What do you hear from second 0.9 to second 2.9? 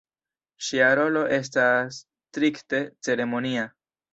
rolo estas strikte